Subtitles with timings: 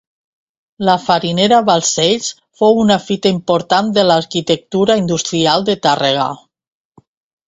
[0.87, 2.29] La farinera Balcells
[2.61, 6.25] fou una fita important de l'arquitectura industrial de Tàrrega.